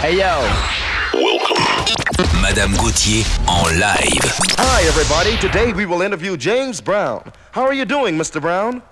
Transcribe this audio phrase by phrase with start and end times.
[0.00, 0.40] Hey yo.
[1.14, 1.64] Welcome.
[2.42, 4.36] Madame Gauthier en live.
[4.58, 5.38] Hi everybody.
[5.38, 7.32] Today we will interview James Brown.
[7.52, 8.38] How are you doing, Mr.
[8.40, 8.82] Brown?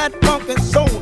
[0.00, 0.99] that funky soul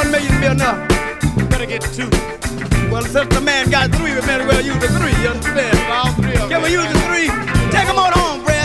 [0.00, 0.80] one million be enough.
[1.50, 2.08] Better get two.
[2.90, 5.12] Well, since the man got three, we better well use the three.
[5.22, 5.76] You understand?
[5.92, 7.28] All three of Can we use the three?
[7.70, 8.59] Take them on home, Brad.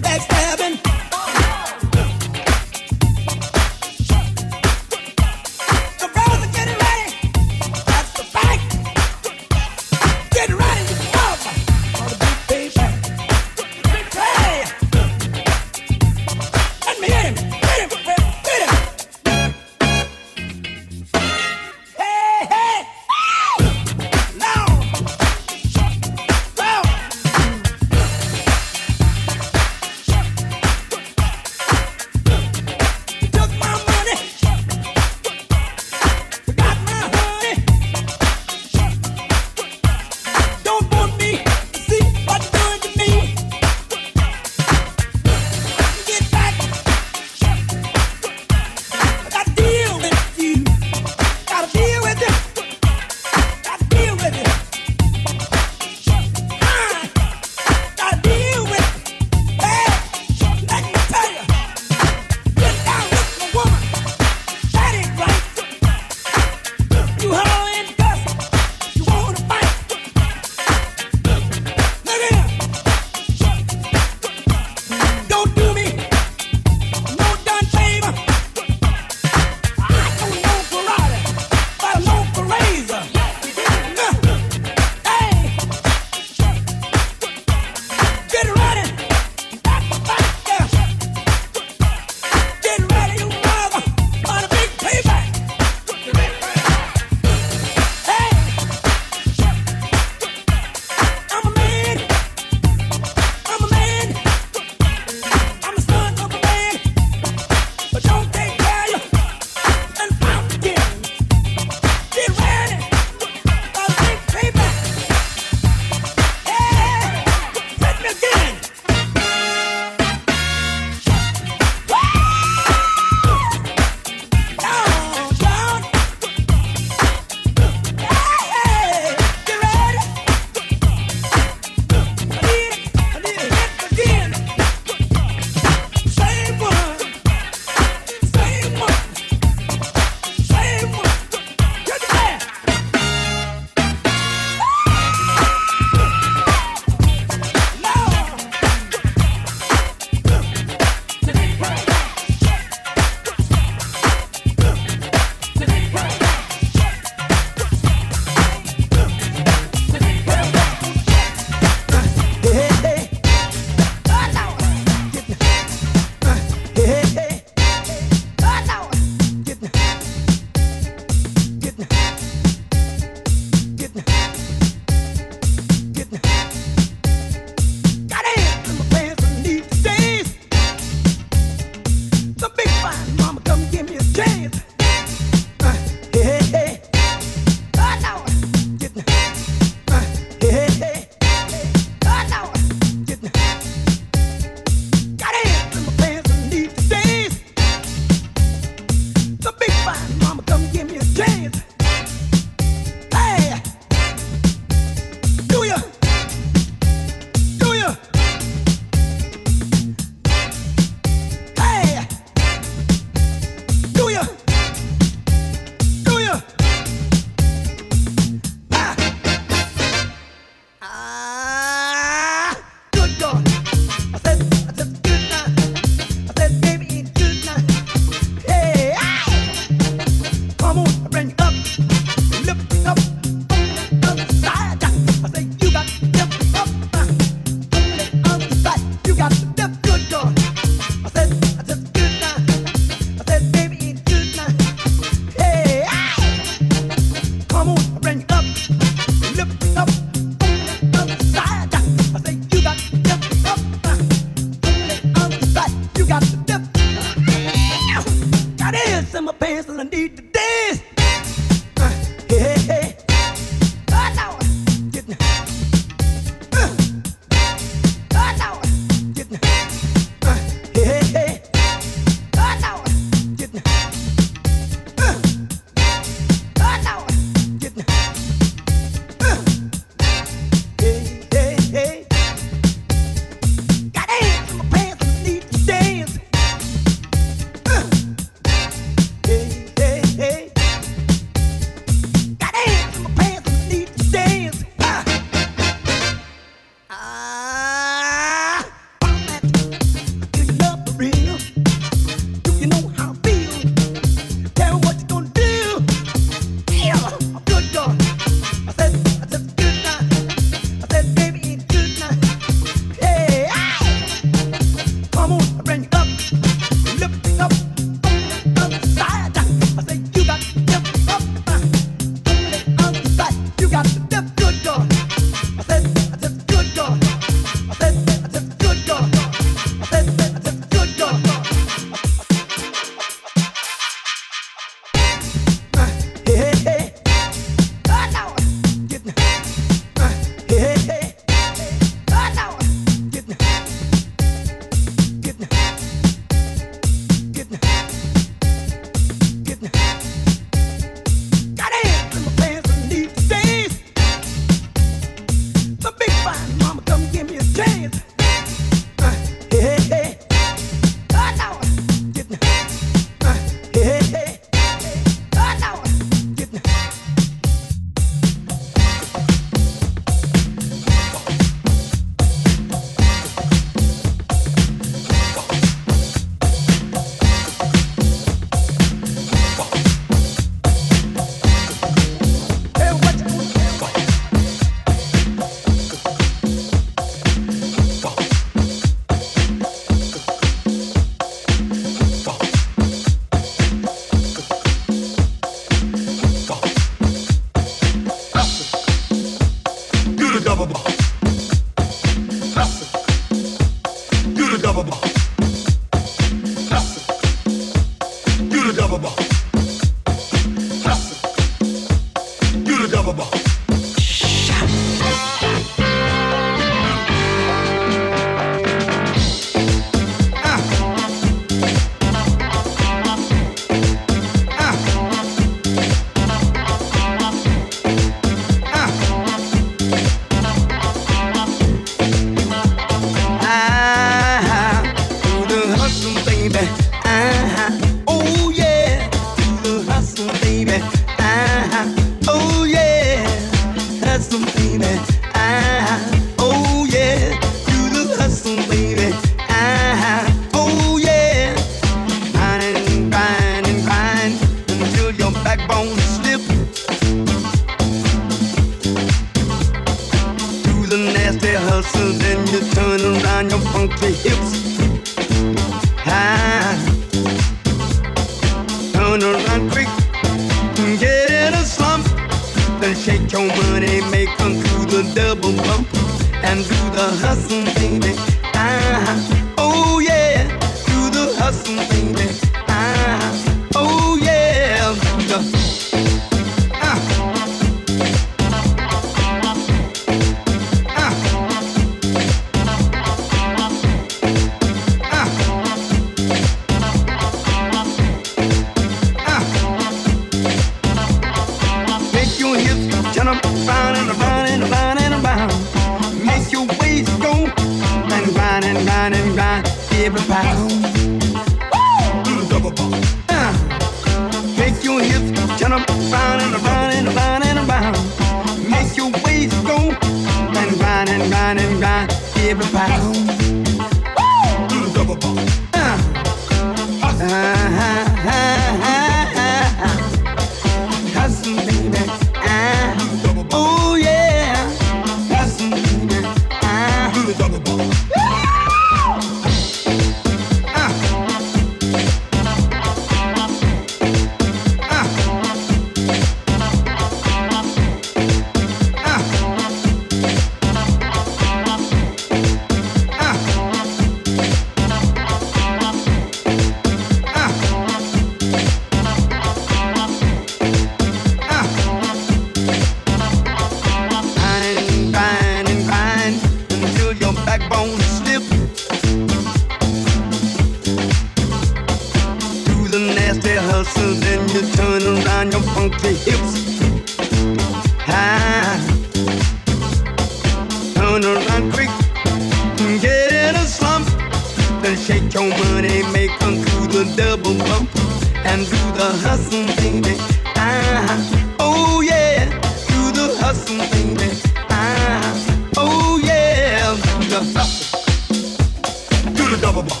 [599.56, 600.00] Double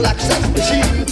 [0.00, 1.07] like sex machine.